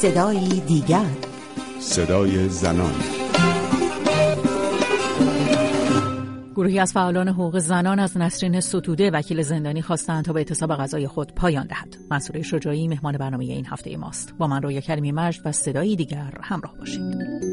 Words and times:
صدای 0.00 0.60
دیگر 0.60 1.06
صدای 1.80 2.48
زنان 2.48 2.94
گروهی 6.54 6.78
از 6.78 6.92
فعالان 6.92 7.28
حقوق 7.28 7.58
زنان 7.58 7.98
از 7.98 8.16
نسرین 8.16 8.60
ستوده 8.60 9.10
وکیل 9.10 9.42
زندانی 9.42 9.82
خواستند 9.82 10.24
تا 10.24 10.32
به 10.32 10.40
اعتصاب 10.40 10.70
غذای 10.70 11.06
خود 11.06 11.34
پایان 11.34 11.66
دهد. 11.66 11.96
منصور 12.10 12.42
شجاعی 12.42 12.88
مهمان 12.88 13.18
برنامه 13.18 13.44
این 13.44 13.66
هفته 13.66 13.96
ماست. 13.96 14.34
با 14.38 14.46
من 14.46 14.62
رویا 14.62 14.80
کریمی 14.80 15.12
مجد 15.12 15.40
و 15.44 15.52
صدایی 15.52 15.96
دیگر 15.96 16.38
همراه 16.42 16.76
باشید. 16.78 17.49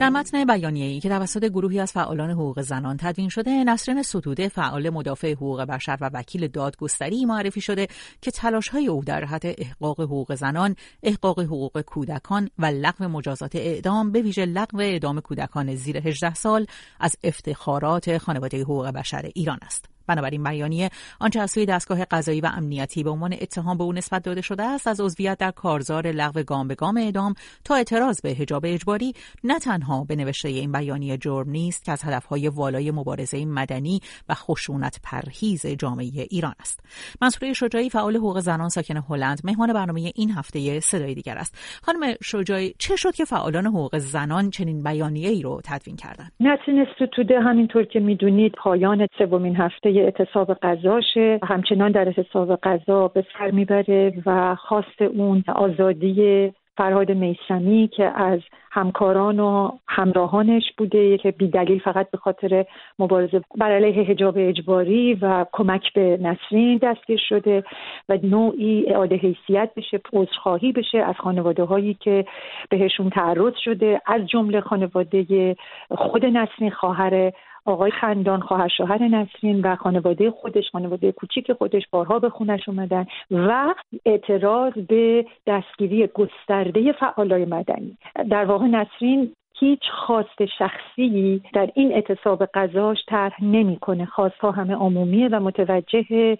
در 0.00 0.08
متن 0.08 0.44
بیانیه‌ای 0.44 1.00
که 1.00 1.08
توسط 1.08 1.44
گروهی 1.44 1.80
از 1.80 1.92
فعالان 1.92 2.30
حقوق 2.30 2.60
زنان 2.60 2.96
تدوین 2.96 3.28
شده 3.28 3.64
نسرین 3.64 4.02
ستوده 4.02 4.48
فعال 4.48 4.90
مدافع 4.90 5.32
حقوق 5.32 5.60
بشر 5.60 5.98
و 6.00 6.10
وکیل 6.14 6.48
دادگستری 6.48 7.24
معرفی 7.24 7.60
شده 7.60 7.88
که 8.22 8.30
تلاش‌های 8.30 8.86
او 8.86 9.04
در 9.04 9.20
جهت 9.20 9.42
احقاق 9.44 10.00
حقوق 10.00 10.34
زنان، 10.34 10.76
احقاق 11.02 11.40
حقوق 11.40 11.80
کودکان 11.80 12.50
و 12.58 12.66
لغو 12.66 13.08
مجازات 13.08 13.56
اعدام 13.56 14.12
به 14.12 14.22
ویژه 14.22 14.44
لغو 14.44 14.80
اعدام 14.80 15.20
کودکان 15.20 15.74
زیر 15.74 15.98
18 15.98 16.34
سال 16.34 16.66
از 17.00 17.16
افتخارات 17.24 18.18
خانواده 18.18 18.62
حقوق 18.62 18.86
بشر 18.86 19.30
ایران 19.34 19.58
است. 19.62 19.84
بنابراین 20.10 20.42
بیانیه 20.42 20.90
آنچه 21.20 21.40
از 21.40 21.50
سوی 21.50 21.66
دستگاه 21.66 22.04
قضایی 22.04 22.40
و 22.40 22.46
امنیتی 22.46 23.02
به 23.02 23.10
عنوان 23.10 23.32
اتهام 23.32 23.78
به 23.78 23.84
او 23.84 23.92
نسبت 23.92 24.22
داده 24.22 24.40
شده 24.40 24.62
است 24.62 24.88
از 24.88 25.00
عضویت 25.00 25.38
در 25.38 25.50
کارزار 25.50 26.06
لغو 26.06 26.42
گام 26.42 26.68
به 26.68 26.74
گام 26.74 26.96
اعدام 26.96 27.34
تا 27.64 27.74
اعتراض 27.74 28.20
به 28.22 28.30
حجاب 28.30 28.62
اجباری 28.66 29.12
نه 29.44 29.58
تنها 29.58 30.04
به 30.04 30.16
نوشته 30.16 30.48
این 30.48 30.72
بیانیه 30.72 31.16
جرم 31.16 31.50
نیست 31.50 31.84
که 31.84 31.92
از 31.92 32.04
هدفهای 32.04 32.48
والای 32.48 32.90
مبارزه 32.90 33.44
مدنی 33.44 34.00
و 34.28 34.34
خشونت 34.34 35.00
پرهیز 35.04 35.66
جامعه 35.66 36.26
ایران 36.30 36.54
است. 36.60 36.80
منصوره 37.22 37.52
شجاعی 37.52 37.90
فعال 37.90 38.16
حقوق 38.16 38.40
زنان 38.40 38.68
ساکن 38.68 38.96
هلند 38.96 39.40
مهمان 39.44 39.72
برنامه 39.72 40.12
این 40.14 40.30
هفته 40.30 40.80
صدای 40.80 41.14
دیگر 41.14 41.36
است. 41.36 41.80
خانم 41.82 42.14
شجاعی 42.22 42.74
چه 42.78 42.96
شد 42.96 43.14
که 43.14 43.24
فعالان 43.24 43.66
حقوق 43.66 43.98
زنان 43.98 44.50
چنین 44.50 44.82
بیانیه 44.82 45.28
ای 45.28 45.42
رو 45.42 45.60
تدوین 45.64 45.96
کردند؟ 45.96 46.32
نسرین 46.40 46.86
استوده 46.86 47.40
همینطور 47.40 47.84
که 47.84 48.00
می‌دونید 48.00 48.52
پایان 48.52 49.06
سومین 49.18 49.56
هفته 49.56 49.99
اعتصاب 50.02 50.54
غذاشه 50.54 51.40
همچنان 51.42 51.92
در 51.92 52.08
اعتصاب 52.08 52.56
غذا 52.56 53.08
به 53.08 53.24
سر 53.38 53.50
می‌بره 53.50 54.12
و 54.26 54.54
خواست 54.54 55.02
اون 55.02 55.44
آزادی 55.48 56.52
فرهاد 56.80 57.10
میسمی 57.10 57.90
که 57.92 58.04
از 58.04 58.40
همکاران 58.72 59.40
و 59.40 59.70
همراهانش 59.88 60.62
بوده 60.78 61.18
که 61.18 61.30
بیدلیل 61.30 61.78
فقط 61.78 62.10
به 62.10 62.18
خاطر 62.18 62.64
مبارزه 62.98 63.40
بر 63.58 63.72
علیه 63.72 64.04
حجاب 64.04 64.34
اجباری 64.38 65.14
و 65.14 65.46
کمک 65.52 65.92
به 65.92 66.18
نسرین 66.22 66.78
دستگیر 66.82 67.20
شده 67.28 67.64
و 68.08 68.18
نوعی 68.22 68.84
اعاده 68.88 69.16
حیثیت 69.16 69.70
بشه 69.76 70.00
عذرخواهی 70.12 70.72
بشه 70.72 70.98
از 70.98 71.14
خانواده 71.18 71.64
هایی 71.64 71.94
که 71.94 72.24
بهشون 72.70 73.10
تعرض 73.10 73.54
شده. 73.64 74.00
از 74.06 74.26
جمله 74.26 74.60
خانواده 74.60 75.56
خود 75.90 76.26
نسرین 76.26 76.70
خواهر 76.70 77.32
آقای 77.64 77.90
خندان 77.90 78.40
خواهر 78.40 78.68
شوهر 78.68 79.02
نسرین 79.02 79.60
و 79.60 79.76
خانواده 79.76 80.30
خودش 80.30 80.70
خانواده 80.72 81.12
کوچیک 81.12 81.52
خودش 81.52 81.82
بارها 81.90 82.18
به 82.18 82.30
خونش 82.30 82.68
اومدن 82.68 83.06
و 83.30 83.74
اعتراض 84.04 84.72
به 84.72 85.26
دستگیری 85.46 86.06
گسترده 86.06 86.92
فعالای 86.92 87.44
مدنی. 87.44 87.98
در 88.30 88.44
واقع 88.44 88.66
نسرین 88.66 89.32
هیچ 89.58 89.82
خواست 89.90 90.44
شخصی 90.58 91.42
در 91.52 91.70
این 91.74 91.92
اعتصاب 91.92 92.44
قضاش 92.44 92.98
طرح 93.08 93.44
نمی‌کنه. 93.44 94.04
خواستها 94.04 94.50
همه 94.50 94.74
عمومیه 94.74 95.28
و 95.28 95.40
متوجه 95.40 96.36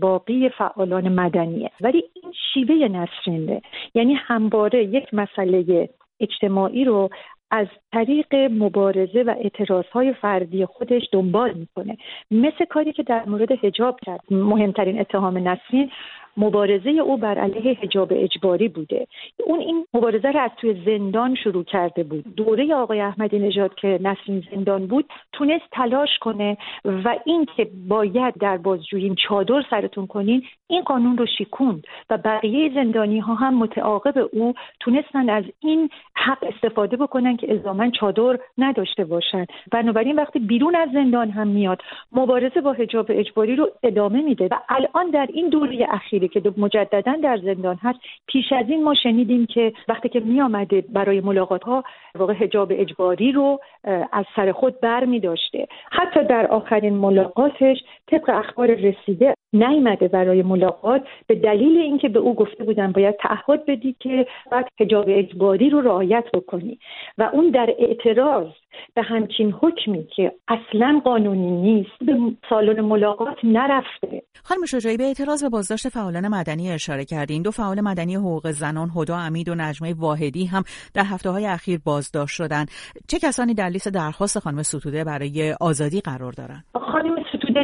باقی 0.00 0.48
فعالان 0.48 1.08
مدنیه. 1.08 1.70
ولی 1.80 2.04
این 2.14 2.32
شیوه 2.52 2.88
نسرینه 2.88 3.62
یعنی 3.94 4.14
همواره 4.14 4.84
یک 4.84 5.14
مسئله 5.14 5.88
اجتماعی 6.20 6.84
رو 6.84 7.08
از 7.50 7.66
طریق 7.92 8.34
مبارزه 8.34 9.22
و 9.22 9.34
های 9.92 10.12
فردی 10.12 10.66
خودش 10.66 11.02
دنبال 11.12 11.52
می‌کنه. 11.52 11.96
مثل 12.30 12.64
کاری 12.64 12.92
که 12.92 13.02
در 13.02 13.24
مورد 13.24 13.52
حجاب 13.52 14.00
کرد. 14.00 14.20
مهمترین 14.30 15.00
اتهام 15.00 15.48
نسرین 15.48 15.90
مبارزه 16.36 16.90
او 16.90 17.16
بر 17.16 17.38
علیه 17.38 17.74
حجاب 17.74 18.08
اجباری 18.12 18.68
بوده. 18.68 19.06
اون 19.46 19.60
این 19.60 19.86
مبارزه 19.94 20.30
رو 20.30 20.40
از 20.40 20.50
توی 20.60 20.82
زندان 20.86 21.34
شروع 21.34 21.64
کرده 21.64 22.02
بود. 22.02 22.34
دوره 22.36 22.74
آقای 22.74 23.00
احمدی 23.00 23.38
نژاد 23.38 23.74
که 23.74 23.98
نسرین 24.02 24.44
زندان 24.50 24.86
بود 24.86 25.04
تونست 25.32 25.64
تلاش 25.72 26.18
کنه 26.20 26.56
و 26.84 27.16
این 27.24 27.46
که 27.56 27.68
باید 27.88 28.34
در 28.40 28.56
بازجویی 28.56 29.14
چادر 29.28 29.64
سرتون 29.70 30.06
کنین 30.06 30.42
این 30.70 30.82
قانون 30.82 31.18
رو 31.18 31.26
شیکوند 31.26 31.84
و 32.10 32.18
بقیه 32.18 32.74
زندانی 32.74 33.18
ها 33.18 33.34
هم 33.34 33.54
متعاقب 33.54 34.28
او 34.32 34.54
تونستن 34.80 35.30
از 35.30 35.44
این 35.60 35.90
حق 36.14 36.44
استفاده 36.54 36.96
بکنن 36.96 37.36
که 37.36 37.50
الزاما 37.50 37.90
چادر 37.90 38.38
نداشته 38.58 39.04
باشن. 39.04 39.46
بنابراین 39.72 40.16
وقتی 40.16 40.38
بیرون 40.38 40.76
از 40.76 40.88
زندان 40.92 41.30
هم 41.30 41.48
میاد 41.48 41.82
مبارزه 42.12 42.60
با 42.60 42.72
حجاب 42.72 43.06
اجباری 43.08 43.56
رو 43.56 43.70
ادامه 43.82 44.22
میده 44.22 44.48
و 44.50 44.54
الان 44.68 45.10
در 45.10 45.28
این 45.32 45.48
دوره 45.48 45.86
اخیری 45.90 46.28
که 46.28 46.42
مجددا 46.56 47.16
در 47.22 47.38
زندان 47.38 47.78
هست 47.82 47.98
پیش 48.26 48.52
از 48.52 48.66
این 48.68 48.84
ما 48.84 48.94
شنیدیم 48.94 49.46
که 49.46 49.72
وقتی 49.88 50.08
که 50.08 50.20
می 50.20 50.40
آمده 50.40 50.80
برای 50.80 51.20
ملاقات 51.20 51.64
ها 51.64 51.84
واقع 52.14 52.32
حجاب 52.32 52.68
اجباری 52.72 53.32
رو 53.32 53.60
از 54.12 54.24
سر 54.36 54.52
خود 54.52 54.80
بر 54.80 55.04
می 55.04 55.20
داشته 55.20 55.66
حتی 55.90 56.24
در 56.24 56.46
آخرین 56.46 56.94
ملاقاتش 56.94 57.76
طبق 58.06 58.28
اخبار 58.28 58.74
رسیده 58.74 59.34
نیامده 59.52 60.08
برای 60.08 60.42
ملاقات. 60.42 61.02
به 61.26 61.34
دلیل 61.34 61.78
اینکه 61.78 62.08
به 62.08 62.18
او 62.18 62.34
گفته 62.34 62.64
بودن 62.64 62.92
باید 62.92 63.16
تعهد 63.16 63.66
بدی 63.66 63.96
که 64.00 64.26
بعد 64.50 64.68
حجاب 64.80 65.04
اجباری 65.08 65.70
رو 65.70 65.80
رعایت 65.80 66.24
بکنی. 66.34 66.78
و 67.18 67.30
اون 67.32 67.50
در 67.50 67.74
اعتراض 67.78 68.46
به 68.94 69.02
همچین 69.02 69.52
حکمی 69.52 70.06
که 70.16 70.32
اصلا 70.48 71.00
قانونی 71.04 71.50
نیست 71.50 71.98
به 72.06 72.16
سالن 72.50 72.80
ملاقات 72.80 73.36
نرفته. 73.44 74.22
خانم 74.44 74.66
شجاعی 74.66 74.96
به 74.96 75.04
اعتراض 75.04 75.44
به 75.44 75.48
بازداشت 75.48 75.88
فعالان 75.88 76.28
مدنی 76.28 76.70
اشاره 76.70 77.04
کردین. 77.04 77.42
دو 77.42 77.50
فعال 77.50 77.80
مدنی 77.80 78.14
حقوق 78.14 78.50
زنان 78.50 78.88
هدا 78.96 79.16
امید 79.16 79.48
و 79.48 79.54
نجمه 79.54 79.94
واحدی 79.98 80.46
هم 80.46 80.62
در 80.94 81.04
هفته 81.04 81.30
های 81.30 81.46
اخیر 81.46 81.80
بازداشت 81.84 82.36
شدن 82.36 82.64
چه 83.08 83.18
کسانی 83.18 83.54
در 83.54 83.68
لیست 83.68 83.88
درخواست 83.88 84.38
خانم 84.38 84.62
ستوده 84.62 85.04
برای 85.04 85.54
آزادی 85.60 86.00
قرار 86.00 86.32
دارند؟ 86.32 86.64
خانم 86.74 87.24
ستوده 87.28 87.60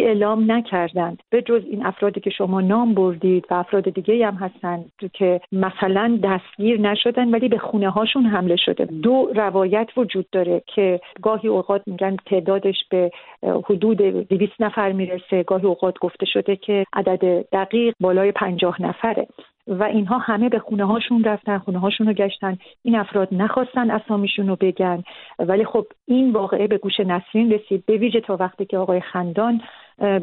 لیستی 0.00 0.04
اعلام 0.04 0.52
نکردند. 0.52 1.22
به 1.30 1.42
جز 1.42 1.62
این 1.70 1.86
افرادی 1.86 2.20
که 2.20 2.30
شما 2.30 2.60
نام 2.60 2.94
بردید 2.94 3.46
و 3.50 3.54
افراد 3.54 3.90
دیگه 3.90 4.26
هم 4.26 4.34
هستند 4.34 4.92
که 5.12 5.40
مثلا 5.52 6.18
دستگیر 6.22 6.80
نشدن 6.80 7.30
ولی 7.30 7.48
به 7.48 7.58
خونه 7.58 7.90
هاشون 7.90 8.26
حمله 8.26 8.56
شده. 8.56 8.84
دو 8.84 9.30
روایت 9.34 9.88
وجود 9.96 10.26
داره 10.32 10.62
که 10.66 11.00
گاهی 11.22 11.48
اوقات 11.48 11.82
میگن 11.86 12.16
تعدادش 12.26 12.84
به 12.90 13.10
حدود 13.42 13.98
200 14.28 14.52
نفر 14.60 14.92
می‌رسه. 14.92 15.42
گاهی 15.42 15.66
اوقات 15.66 15.98
گفته 15.98 16.26
شده 16.26 16.56
که 16.56 16.84
عدد 16.92 17.48
دقیق 17.52 17.94
بالای 18.00 18.32
پنجاه 18.32 18.82
نفره. 18.82 19.26
و 19.66 19.82
اینها 19.84 20.18
همه 20.18 20.48
به 20.48 20.58
خونه 20.58 20.84
هاشون 20.84 21.24
رفتن 21.24 21.58
خونه 21.58 21.78
هاشون 21.78 22.06
رو 22.06 22.12
گشتن. 22.12 22.58
این 22.82 22.96
افراد 22.96 23.28
نخواستن 23.32 23.90
اسامیشون 23.90 24.48
رو 24.48 24.56
بگن. 24.60 25.02
ولی 25.38 25.64
خب 25.64 25.86
این 26.06 26.32
واقعه 26.32 26.66
به 26.66 26.78
گوش 26.78 27.00
نسرین 27.00 27.52
رسید. 27.52 27.86
به 27.86 27.96
ویژه 27.96 28.20
تا 28.20 28.36
وقتی 28.40 28.64
که 28.64 28.78
آقای 28.78 29.00
خندان 29.00 29.60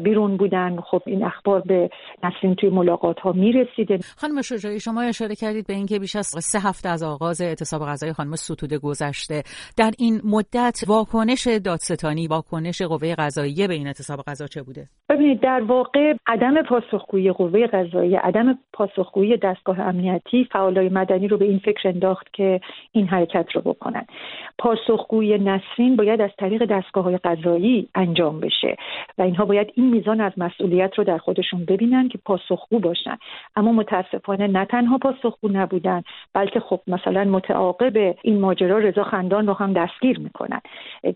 بیرون 0.02 0.36
بودن. 0.36 0.80
خب 0.80 1.02
این 1.06 1.24
اخبار 1.24 1.60
به 1.60 1.90
نسرین 2.24 2.54
توی 2.54 2.70
ملاقات 2.70 3.20
ها 3.20 3.32
می‌رسیده. 3.32 3.98
خانم 4.16 4.42
شجاعی 4.42 4.80
شما 4.80 5.02
اشاره 5.02 5.34
کردید 5.34 5.66
به 5.66 5.74
اینکه 5.74 5.98
بیش 5.98 6.16
از 6.16 6.26
سه 6.26 6.58
هفته 6.68 6.88
از 6.88 7.02
آغاز 7.02 7.40
اعتصاب 7.40 7.82
غذای 7.82 8.12
خانم 8.12 8.34
ستوده 8.34 8.78
گذشته. 8.78 9.42
در 9.76 9.90
این 9.98 10.20
مدت 10.24 10.84
واکنش 10.86 11.46
دادستانی 11.46 12.26
واکنش 12.26 12.82
قوه 12.82 13.14
قضاییه 13.14 13.68
به 13.68 13.74
این 13.74 13.86
اعتصاب 13.86 14.20
غذا 14.26 14.46
چه 14.46 14.62
بوده؟ 14.62 14.86
ببینید 15.10 15.40
در 15.40 15.60
واقع 15.60 16.14
عدم 16.26 16.62
پاسخگویی 16.62 17.32
قوه 17.32 17.66
قضاییه 17.66 18.18
عدم 18.18 18.58
پاسخگویی 18.72 19.36
دستگاه 19.36 19.80
امنیتی 19.80 20.48
فعالای 20.52 20.88
مدنی 20.88 21.28
رو 21.28 21.38
به 21.38 21.44
این 21.44 21.58
فکر 21.58 21.88
انداخت 21.88 22.26
که 22.32 22.60
این 22.92 23.06
حرکت 23.06 23.46
رو 23.54 23.60
بکنن. 23.60 24.06
پاسخگویی 24.58 25.38
نسرین 25.38 25.96
باید 25.96 26.20
از 26.20 26.30
طریق 26.38 26.64
دستگاه 26.64 27.04
های 27.04 27.18
قضایی 27.18 27.88
انجام 27.94 28.40
بشه 28.40 28.76
و 29.18 29.22
اینها 29.22 29.44
باید 29.44 29.67
این 29.74 29.90
میزان 29.90 30.20
از 30.20 30.32
مسئولیت 30.36 30.98
رو 30.98 31.04
در 31.04 31.18
خودشون 31.18 31.64
ببینن 31.64 32.08
که 32.08 32.18
پاسخگو 32.24 32.78
باشن. 32.78 33.16
اما 33.56 33.72
متاسفانه 33.72 34.46
نه 34.46 34.64
تنها 34.64 34.98
پاسخگو 34.98 35.48
نبودن 35.48 36.02
بلکه 36.34 36.60
خب 36.60 36.80
مثلا 36.86 37.24
متعاقب 37.24 38.14
این 38.22 38.40
ماجرا 38.40 38.78
رضا 38.78 39.04
خندان 39.04 39.46
رو 39.46 39.52
هم 39.52 39.72
دستگیر 39.72 40.18
می‌کنن 40.18 40.60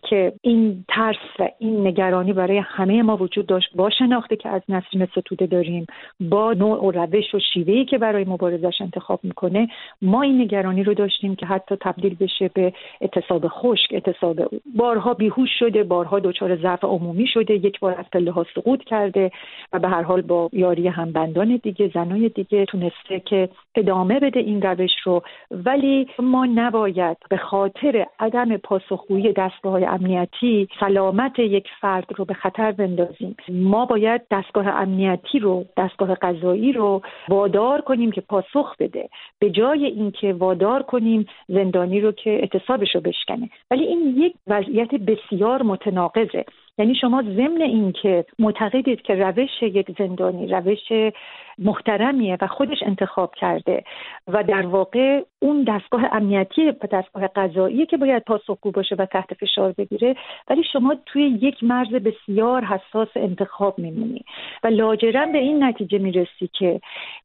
که 0.08 0.32
این 0.42 0.84
ترس 0.88 1.16
و 1.38 1.48
این 1.58 1.86
نگرانی 1.86 2.32
برای 2.32 2.62
همه 2.64 3.02
ما 3.02 3.16
وجود 3.16 3.46
داشت. 3.46 3.76
با 3.76 3.90
شناخته 3.90 4.36
که 4.36 4.48
از 4.48 4.62
نسیم 4.68 5.06
ستوده 5.06 5.46
داریم 5.46 5.86
با 6.20 6.52
نوع 6.52 6.84
و 6.84 6.90
روش 6.90 7.34
و 7.34 7.38
شیوهی 7.54 7.84
که 7.84 7.98
برای 7.98 8.24
مبارزش 8.24 8.80
انتخاب 8.80 9.20
می‌کنه 9.22 9.68
ما 10.02 10.22
این 10.22 10.40
نگرانی 10.40 10.82
رو 10.82 10.94
داشتیم 10.94 11.36
که 11.36 11.46
حتی 11.46 11.76
تبدیل 11.80 12.14
بشه 12.14 12.50
به 12.54 12.72
اعتصاب 13.00 13.48
خشک 13.48 13.88
اعتصاب 13.90 14.36
بارها 14.76 15.14
بیهوش 15.14 15.50
شده 15.58 15.84
بارها 15.84 16.20
دچار 16.20 16.56
ضعف 16.56 16.84
عمومی 16.84 17.26
شده 17.26 17.54
یک 17.54 17.80
بار 17.80 17.94
از 17.98 18.04
پله 18.12 18.32
ها 18.42 18.46
سقوط 18.54 18.84
کرده 18.84 19.30
و 19.72 19.78
به 19.78 19.88
هر 19.88 20.02
حال 20.02 20.22
با 20.22 20.48
یاری 20.52 20.88
همبندان 20.88 21.60
دیگه 21.62 21.90
زنای 21.94 22.28
دیگه 22.28 22.64
تونسته 22.64 23.20
که 23.24 23.48
ادامه 23.74 24.20
بده 24.20 24.40
این 24.40 24.62
روش 24.62 24.90
رو. 25.04 25.22
ولی 25.50 26.08
ما 26.18 26.46
نباید 26.46 27.16
به 27.30 27.36
خاطر 27.36 28.06
عدم 28.20 28.56
پاسخگویی 28.56 29.32
دستگاه 29.32 29.72
های 29.72 29.84
امنیتی 29.84 30.68
سلامت 30.80 31.38
یک 31.38 31.66
فرد 31.80 32.06
رو 32.16 32.24
به 32.24 32.34
خطر 32.34 32.72
بندازیم. 32.72 33.36
ما 33.48 33.86
باید 33.86 34.22
دستگاه 34.30 34.68
امنیتی 34.68 35.38
رو 35.38 35.64
دستگاه 35.76 36.14
قضایی 36.14 36.72
رو 36.72 37.02
وادار 37.28 37.80
کنیم 37.80 38.10
که 38.10 38.20
پاسخ 38.20 38.76
بده. 38.78 39.08
به 39.38 39.50
جای 39.50 39.84
اینکه 39.86 40.32
وادار 40.32 40.82
کنیم 40.82 41.26
زندانی 41.48 42.00
رو 42.00 42.12
که 42.12 42.30
اعتصابش 42.30 42.94
رو 42.94 43.00
بشکنه. 43.00 43.50
ولی 43.70 43.84
این 43.84 44.14
یک 44.16 44.34
وضعیت 44.46 44.94
بسیار 44.94 45.62
متناقضه. 45.62 46.44
یعنی 46.78 46.94
شما 46.94 47.22
ضمن 47.22 47.62
اینکه 47.62 48.24
معتقدید 48.38 49.02
که 49.02 49.14
روش 49.14 49.62
یک 49.62 49.96
زندانی 49.98 50.46
روش 50.46 51.12
محترمیه 51.58 52.38
و 52.40 52.46
خودش 52.46 52.82
انتخاب 52.82 53.34
کرده 53.34 53.84
و 54.28 54.42
در 54.42 54.66
واقع 54.66 55.22
اون 55.38 55.64
دستگاه 55.64 56.04
امنیتی 56.12 56.70
و 56.70 56.86
دستگاه 56.92 57.26
قضایی 57.26 57.86
که 57.86 57.96
باید 57.96 58.24
پاسخگو 58.24 58.70
باشه 58.70 58.94
و 58.94 59.06
تحت 59.06 59.34
فشار 59.34 59.72
بگیره 59.72 60.16
ولی 60.50 60.62
شما 60.72 60.96
توی 61.06 61.22
یک 61.22 61.64
مرز 61.64 61.88
بسیار 61.88 62.64
حساس 62.64 63.08
انتخاب 63.16 63.78
میمونی. 63.78 64.24
و 64.64 64.66
لاجرم 64.68 65.32
به 65.32 65.38
این 65.38 65.64
نتیجه 65.64 65.98
می‌رسی 65.98 66.50
که 66.52 66.80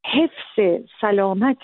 حفظ 0.06 0.84
سلامت 1.02 1.58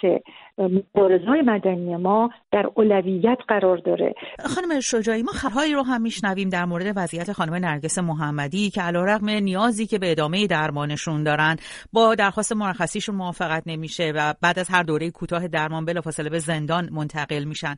مبارزهای 0.58 1.42
مدنی 1.42 1.96
ما 1.96 2.30
در 2.52 2.66
اولویت 2.76 3.38
قرار 3.48 3.78
داره. 3.78 4.14
خانم 4.46 4.80
شجاعی 4.80 5.24
ما 5.24 5.32
خبرهایی 5.32 5.74
رو 5.74 5.84
هم 5.84 6.02
میشنویم 6.02 6.50
در 6.50 6.66
مورد 6.66 6.94
وضعیت 6.96 7.32
خانم 7.32 7.54
نرگس 7.54 8.00
محمدی 8.00 8.70
که 8.70 8.82
علیرغم 8.82 9.30
نیازی 9.30 9.86
که 9.86 10.00
به 10.00 10.12
ادامه 10.12 10.48
درمانشون 10.48 11.24
دارن 11.24 11.56
با 11.94 12.16
درخواست 12.16 12.54
مرخصیشون 12.54 13.16
موافقت 13.16 13.64
نمیشه 13.66 14.14
و 14.16 14.34
بعد 14.42 14.60
از 14.60 14.70
هر 14.70 14.84
دوره 14.84 15.12
کوتاه 15.12 15.48
درمان 15.48 15.86
بلافاصله 15.86 16.30
به 16.30 16.40
زندان 16.40 16.90
منتقل 16.92 17.44
میشن. 17.44 17.76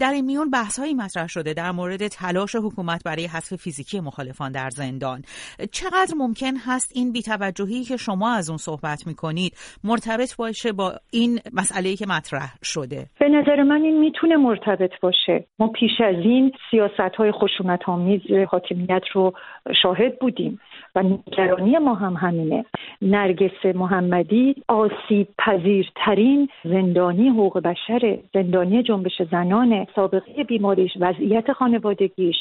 در 0.00 0.12
این 0.12 0.24
میون 0.24 0.50
بحث 0.50 0.78
هایی 0.78 0.94
مطرح 0.94 1.26
شده 1.26 1.54
در 1.54 1.70
مورد 1.70 2.08
تلاش 2.08 2.56
حکومت 2.56 3.04
برای 3.04 3.26
حذف 3.26 3.56
فیزیکی 3.56 4.00
مخالفان 4.00 4.52
در 4.52 4.70
زندان. 4.70 5.22
چقدر 5.72 6.14
ممکن 6.16 6.56
هست 6.56 6.92
این 6.94 7.12
بیتوجهی 7.12 7.84
که 7.84 7.96
شما 7.96 8.30
از 8.30 8.48
اون 8.48 8.58
صحبت 8.58 9.06
می‌کنید 9.06 9.56
مرتبط 9.84 10.36
باشه 10.36 10.72
با 10.72 10.94
این 11.10 11.40
مسئله 11.52 11.96
که 11.96 12.07
مطرح 12.08 12.54
شده. 12.62 13.06
به 13.20 13.28
نظر 13.28 13.62
من 13.62 13.82
این 13.82 14.00
می‌تونه 14.00 14.36
مرتبط 14.36 15.00
باشه. 15.00 15.44
ما 15.58 15.68
پیش 15.68 16.00
از 16.00 16.16
این 16.16 16.52
سیاست 16.70 17.14
های 17.18 17.32
خشونت 17.32 17.88
آمیز 17.88 18.20
حاکمیت 18.48 19.02
رو 19.12 19.32
شاهد 19.82 20.18
بودیم 20.18 20.60
و 20.94 21.02
نگرانی 21.02 21.78
ما 21.78 21.94
هم 21.94 22.14
همینه. 22.14 22.64
نرگس 23.02 23.66
محمدی 23.74 24.54
آسیب 24.68 25.28
پذیرترین 25.38 26.48
زندانی 26.64 27.28
حقوق 27.28 27.58
بشر 27.58 28.18
زندانی 28.34 28.82
جنبش 28.82 29.22
زنان 29.30 29.86
سابقه 29.96 30.44
بیماریش 30.44 30.90
وضعیت 31.00 31.52
خانوادگیش 31.52 32.36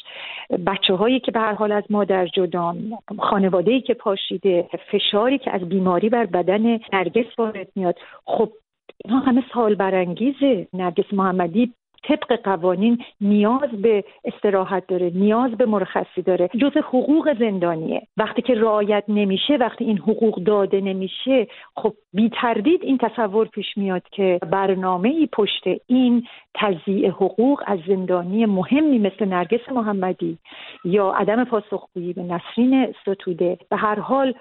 بچه 0.68 0.94
هایی 0.94 1.20
که 1.20 1.32
به 1.32 1.40
هر 1.40 1.54
حال 1.54 1.72
از 1.72 1.84
مادر 1.90 2.28
جدان 2.28 2.98
خانواده 3.20 3.82
که 3.82 3.94
پاشیده 3.94 4.70
فشاری 4.92 5.38
که 5.38 5.52
از 5.52 5.62
بیماری 5.62 6.10
بر 6.10 6.26
بدن 6.26 6.80
نرگس 6.94 7.26
وارد 7.38 7.68
میاد. 7.76 7.96
خب 8.26 8.50
اینها 9.06 9.20
همه 9.20 9.44
سال 9.54 9.76
برانگیزه 9.76 10.68
نرگس 10.74 11.14
محمدی 11.14 11.74
طبق 12.04 12.42
قوانین 12.44 13.04
نیاز 13.22 13.70
به 13.82 14.04
استراحت 14.26 14.88
داره 14.88 15.12
نیاز 15.16 15.52
به 15.52 15.66
مرخصی 15.66 16.22
داره. 16.22 16.50
جز 16.62 16.78
حقوق 16.78 17.40
زندانیه. 17.40 18.02
وقتی 18.18 18.42
که 18.42 18.54
رعایت 18.54 19.04
نمیشه 19.08 19.54
وقتی 19.54 19.86
این 19.86 19.98
حقوق 19.98 20.44
داده 20.44 20.82
نمیشه 20.82 21.48
خب 21.76 21.94
بی 22.14 22.30
تردید 22.42 22.84
این 22.84 22.98
تصور 22.98 23.48
پیش 23.48 23.78
میاد 23.78 24.04
که 24.12 24.40
برنامه 24.52 25.10
ای 25.10 25.28
پشت 25.34 25.64
این 25.88 26.28
تضییع 26.56 27.10
حقوق 27.10 27.64
از 27.66 27.80
زندانی 27.88 28.46
مهمی 28.46 29.00
مثل 29.00 29.26
نرگس 29.26 29.70
محمدی 29.72 30.38
یا 30.86 31.12
عدم 31.12 31.44
پاسخگویی 31.44 32.14
به 32.14 32.24
نسرین 32.24 32.94
ستوده 33.02 33.58
به 33.70 33.78
هر 33.78 34.00
حال 34.00 34.34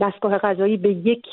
دستگاه 0.00 0.38
قضایی 0.38 0.76
به 0.76 0.88
یک 0.92 1.26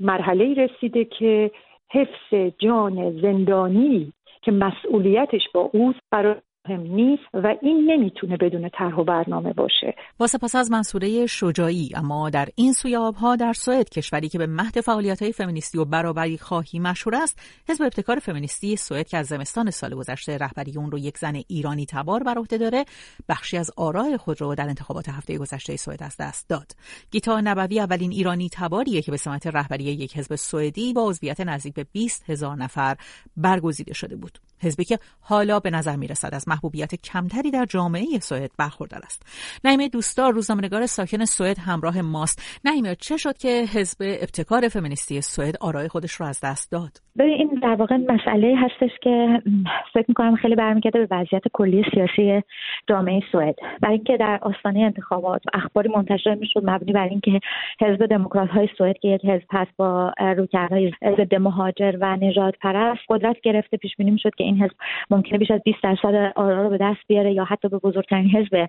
مرحله 0.00 0.54
رسیده 0.54 1.04
که 1.04 1.50
حفظ 1.92 2.54
جان 2.58 3.20
زندانی 3.20 4.12
که 4.42 4.52
مسئولیتش 4.52 5.48
با 5.54 5.70
اوست 5.72 6.00
برای 6.10 6.34
مهم 6.68 6.80
نیست 6.80 7.22
و 7.34 7.54
این 7.62 7.90
نمی‌تونه 7.90 8.36
بدون 8.36 8.68
طرح 8.68 8.94
و 8.94 9.04
برنامه 9.04 9.52
باشه. 9.52 9.94
با 10.18 10.26
سپاس 10.26 10.54
از 10.54 10.70
منصوره 10.70 11.26
شجاعی 11.26 11.90
اما 11.94 12.30
در 12.30 12.48
این 12.54 12.72
سوی 12.72 12.96
آبها 12.96 13.36
در 13.36 13.52
سوئد 13.52 13.88
کشوری 13.88 14.28
که 14.28 14.38
به 14.38 14.46
مهد 14.46 14.80
فعالیت 14.80 15.22
های 15.22 15.32
فمینیستی 15.32 15.78
و 15.78 15.84
برابری 15.84 16.38
خواهی 16.38 16.78
مشهور 16.78 17.16
است 17.16 17.62
حزب 17.68 17.82
ابتکار 17.82 18.18
فمینیستی 18.18 18.76
سوئد 18.76 19.08
که 19.08 19.18
از 19.18 19.26
زمستان 19.26 19.70
سال 19.70 19.94
گذشته 19.94 20.38
رهبری 20.38 20.76
اون 20.76 20.90
رو 20.90 20.98
یک 20.98 21.18
زن 21.18 21.42
ایرانی 21.48 21.86
تبار 21.86 22.22
بر 22.22 22.38
عهده 22.38 22.58
داره 22.58 22.84
بخشی 23.28 23.56
از 23.56 23.70
آرای 23.76 24.16
خود 24.16 24.40
رو 24.40 24.54
در 24.54 24.68
انتخابات 24.68 25.08
هفته 25.08 25.38
گذشته 25.38 25.76
سوئد 25.76 26.02
از 26.02 26.16
دست 26.20 26.48
داد. 26.48 26.72
گیتا 27.10 27.40
نبوی 27.40 27.80
اولین 27.80 28.10
ایرانی 28.10 28.48
تباریه 28.52 29.02
که 29.02 29.10
به 29.10 29.16
سمت 29.16 29.46
رهبری 29.46 29.84
یک 29.84 30.16
حزب 30.16 30.34
سوئدی 30.36 30.92
با 30.92 31.08
عضویت 31.08 31.40
نزدیک 31.40 31.74
به 31.74 31.86
20 31.92 32.30
هزار 32.30 32.56
نفر 32.56 32.96
برگزیده 33.36 33.94
شده 33.94 34.16
بود. 34.16 34.38
حزبی 34.62 34.84
که 34.84 34.98
حالا 35.20 35.60
به 35.60 35.70
نظر 35.70 35.96
می‌رسد 35.96 36.30
از 36.32 36.48
محبوبیت 36.48 36.94
کمتری 36.94 37.50
در 37.50 37.64
جامعه 37.64 38.20
سوئد 38.20 38.50
برخوردار 38.58 39.02
است. 39.04 39.22
نعیمه 39.64 39.88
دوستار 39.88 40.32
روزنامه‌نگار 40.32 40.86
ساکن 40.86 41.24
سوئد 41.24 41.58
همراه 41.58 42.00
ماست. 42.00 42.42
نعیمه 42.64 42.94
چه 42.94 43.16
شد 43.16 43.38
که 43.38 43.68
حزب 43.72 43.96
ابتکار 44.00 44.68
فمینیستی 44.68 45.20
سوئد 45.20 45.56
آرای 45.56 45.88
خودش 45.88 46.12
رو 46.12 46.26
از 46.26 46.38
دست 46.42 46.70
داد؟ 46.70 47.00
ببین 47.18 47.32
این 47.32 47.48
در 47.62 47.74
واقع 47.74 47.96
مسئله 47.96 48.54
هستش 48.56 48.90
که 49.02 49.42
فکر 49.92 50.04
می‌کنم 50.08 50.36
خیلی 50.36 50.54
برمیگرده 50.54 51.06
به 51.06 51.16
وضعیت 51.16 51.42
کلی 51.52 51.84
سیاسی 51.94 52.42
جامعه 52.88 53.22
سوئد. 53.32 53.54
برای 53.80 53.94
اینکه 53.94 54.16
در 54.16 54.38
آستانه 54.42 54.80
انتخابات 54.80 55.42
اخباری 55.54 55.88
منتشر 55.88 56.34
می‌شد 56.34 56.60
مبنی 56.64 56.92
بر 56.92 57.08
اینکه 57.08 57.40
حزب 57.80 58.06
دموکرات 58.06 58.48
های 58.48 58.68
سوئد 58.78 58.98
که 58.98 59.08
یک 59.08 59.24
حزب 59.24 59.44
هست 59.52 59.70
با 59.76 60.12
رویکردهای 60.18 60.92
ضد 61.16 61.34
مهاجر 61.34 61.96
و 62.00 62.16
نژاد 62.16 62.54
پرست 62.60 63.00
قدرت 63.08 63.40
گرفته 63.40 63.76
پیش 63.76 63.96
بینی 63.96 64.10
می‌شد 64.10 64.34
که 64.34 64.44
این 64.44 64.62
حزب 64.62 64.74
ممکنه 65.10 65.38
بیش 65.38 65.50
از 65.50 65.60
20 65.64 65.82
درصد 65.82 66.32
آرا 66.36 66.62
رو 66.62 66.70
به 66.70 66.78
دست 66.78 67.00
بیاره 67.08 67.32
یا 67.32 67.44
حتی 67.44 67.68
به 67.68 67.78
بزرگترین 67.78 68.30
حزب 68.30 68.68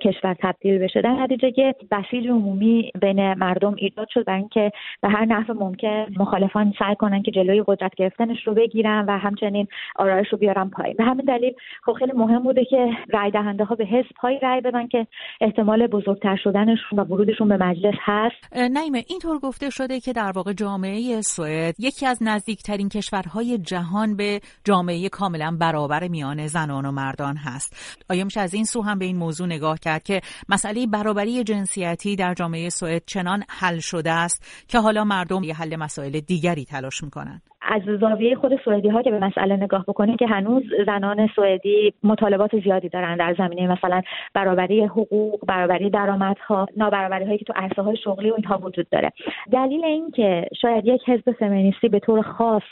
کشور 0.00 0.36
تبدیل 0.40 0.78
بشه. 0.78 1.00
در 1.00 1.12
نتیجه 1.12 1.50
که 1.50 1.74
بسیج 1.90 2.28
عمومی 2.28 2.90
بین 3.00 3.34
مردم 3.34 3.74
ایجاد 3.78 4.08
شد 4.08 4.24
برای 4.24 4.40
اینکه 4.40 4.72
به 5.02 5.08
هر 5.08 5.24
نحو 5.24 5.54
ممکن 5.54 6.06
مخالفان 6.16 6.74
سعی 6.78 6.94
کنن 6.94 7.22
که 7.22 7.30
جلوی 7.30 7.62
قدرت 7.74 7.94
گرفتنش 7.94 8.46
رو 8.46 8.54
بگیرن 8.54 9.04
و 9.08 9.18
همچنین 9.18 9.68
آرایش 9.96 10.28
رو 10.32 10.38
بیارن 10.38 10.70
پایین. 10.70 10.94
به 10.98 11.04
همین 11.04 11.24
دلیل 11.24 11.52
خب 11.84 11.92
خیلی 11.92 12.12
مهم 12.12 12.42
بوده 12.42 12.64
که 12.64 12.90
رای 13.12 13.30
دهنده 13.30 13.64
ها 13.64 13.74
به 13.74 13.86
حزب 13.86 14.16
های 14.20 14.38
رای 14.42 14.60
بدن 14.60 14.86
که 14.86 15.06
احتمال 15.40 15.86
بزرگتر 15.86 16.36
شدنشون 16.36 16.98
و 16.98 17.04
ورودشون 17.04 17.48
به 17.48 17.56
مجلس 17.56 17.94
هست. 18.00 18.56
نعیمه 18.70 19.04
اینطور 19.08 19.38
گفته 19.38 19.70
شده 19.70 20.00
که 20.00 20.12
در 20.12 20.32
واقع 20.34 20.52
جامعه 20.52 21.20
سوئد 21.20 21.74
یکی 21.78 22.06
از 22.06 22.22
نزدیکترین 22.22 22.88
کشورهای 22.88 23.58
جهان 23.58 24.16
به 24.16 24.40
جامعه 24.64 25.08
کاملا 25.08 25.56
برابر 25.60 26.08
میان 26.08 26.46
زنان 26.46 26.86
و 26.86 26.92
مردان 26.92 27.36
هست. 27.36 28.04
آیا 28.10 28.24
میشه 28.24 28.40
از 28.40 28.54
این 28.54 28.64
سو 28.64 28.82
هم 28.82 28.98
به 28.98 29.04
این 29.04 29.16
موضوع 29.16 29.46
نگاه 29.46 29.78
کرد 29.78 30.02
که 30.02 30.20
مسئله 30.48 30.86
برابری 30.86 31.44
جنسیتی 31.44 32.16
در 32.16 32.34
جامعه 32.34 32.68
سوئد 32.68 33.02
چنان 33.06 33.42
حل 33.48 33.78
شده 33.78 34.10
است 34.10 34.66
که 34.68 34.78
حالا 34.78 35.04
مردم 35.04 35.42
یه 35.42 35.54
حل 35.54 35.76
مسائل 35.76 36.20
دیگری 36.20 36.64
تلاش 36.64 37.02
می‌کنن. 37.04 37.42
از 37.68 37.82
زاویه 38.00 38.34
خود 38.34 38.60
سوئدی 38.64 38.88
ها 38.88 39.02
که 39.02 39.10
به 39.10 39.18
مسئله 39.18 39.56
نگاه 39.56 39.84
بکنیم 39.88 40.16
که 40.16 40.26
هنوز 40.26 40.62
زنان 40.86 41.28
سوئدی 41.36 41.94
مطالبات 42.02 42.60
زیادی 42.60 42.88
دارن 42.88 43.16
در 43.16 43.34
زمینه 43.38 43.66
مثلا 43.66 44.02
برابری 44.34 44.84
حقوق 44.84 45.46
برابری 45.46 45.90
درآمدها 45.90 46.66
نابرابری 46.76 47.24
هایی 47.24 47.38
که 47.38 47.44
تو 47.44 47.52
عرصه 47.56 47.82
های 47.82 47.96
شغلی 47.96 48.30
و 48.30 48.34
اینها 48.34 48.58
وجود 48.58 48.88
داره. 48.88 49.12
دلیل 49.52 49.84
این 49.84 50.10
که 50.10 50.48
شاید 50.60 50.86
یک 50.86 51.08
حزب 51.08 51.32
فمینیستی 51.32 51.88
به 51.88 51.98
طور 51.98 52.22
خاص 52.22 52.62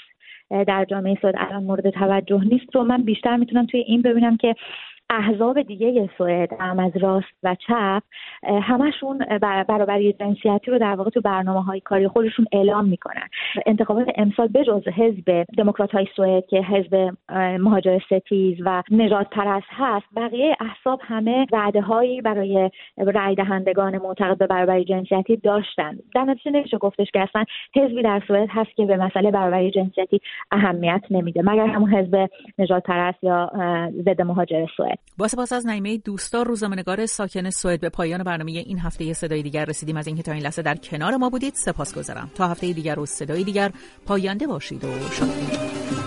در 0.66 0.84
جامعه 0.84 1.18
سوئد 1.22 1.34
الان 1.38 1.64
مورد 1.64 1.90
توجه 1.90 2.40
نیست 2.44 2.74
رو 2.74 2.84
من 2.84 3.02
بیشتر 3.02 3.36
می‌تونم 3.36 3.66
توی 3.66 3.80
این 3.80 4.02
ببینم 4.02 4.36
که 4.36 4.54
احزاب 5.12 5.62
دیگه 5.62 6.10
سوئد 6.18 6.52
هم 6.60 6.78
از 6.78 6.96
راست 6.96 7.26
و 7.42 7.54
چپ 7.54 8.02
همشون 8.62 9.18
برابری 9.40 10.12
جنسیتی 10.12 10.70
رو 10.70 10.78
در 10.78 10.94
واقع 10.94 11.10
تو 11.10 11.20
برنامه 11.20 11.62
های 11.62 11.80
کاری 11.80 12.08
خودشون 12.08 12.46
اعلام 12.52 12.84
می‌کنن. 12.84 13.28
انتخابات 13.66 14.08
امسال 14.16 14.48
بجز 14.48 14.88
حزب 14.88 15.44
دموکرات 15.58 15.90
های 15.90 16.06
سوئد 16.16 16.46
که 16.46 16.62
حزب 16.62 17.12
مهاجر 17.60 17.98
ستیز 17.98 18.56
و 18.64 18.82
نجات 18.90 19.26
پرست 19.30 19.66
هست 19.70 20.06
بقیه 20.16 20.56
احزاب 20.60 21.00
همه 21.02 21.46
وعده 21.52 21.80
هایی 21.80 22.20
برای 22.20 22.70
رای 22.96 23.34
دهندگان 23.34 23.98
معتقد 23.98 24.38
به 24.38 24.46
برابری 24.46 24.84
جنسیتی 24.84 25.36
داشتن. 25.36 25.98
در 26.14 26.24
نتیجه 26.24 26.50
نمیشه 26.50 26.78
گفتش 26.78 27.10
که 27.10 27.20
اصلا 27.20 27.44
حزبی 27.76 28.02
در 28.02 28.22
سوئد 28.28 28.48
هست 28.50 28.76
که 28.76 28.86
به 28.86 28.96
مسئله 28.96 29.30
برابری 29.30 29.70
جنسیتی 29.70 30.20
اهمیت 30.50 31.02
نمیده 31.10 31.42
مگر 31.42 31.66
همون 31.66 31.94
حزب 31.94 32.28
نجات 32.58 32.82
پرست 32.82 33.24
یا 33.24 33.50
ضد 34.04 34.22
مهاجر 34.22 34.66
سوئد. 34.76 35.01
با 35.18 35.28
سپاس 35.28 35.52
از 35.52 35.66
نعیمه 35.66 35.98
دوستار 35.98 36.46
روزنامه‌نگار 36.46 37.06
ساکن 37.06 37.50
سوئد 37.50 37.80
به 37.80 37.88
پایان 37.88 38.22
برنامه 38.22 38.52
این 38.52 38.78
هفته 38.78 39.12
صدای 39.12 39.42
دیگر 39.42 39.64
رسیدیم. 39.64 39.96
از 39.96 40.06
اینکه 40.06 40.22
تا 40.22 40.32
این 40.32 40.42
لحظه 40.42 40.62
در 40.62 40.76
کنار 40.76 41.16
ما 41.16 41.30
بودید 41.30 41.54
سپاسگزارم. 41.54 42.30
تا 42.34 42.48
هفته 42.48 42.72
دیگر 42.72 42.98
و 42.98 43.06
صدای 43.06 43.44
دیگر 43.44 43.72
پاینده 44.06 44.46
باشید 44.46 44.84
و 44.84 44.88
شاد 45.10 46.01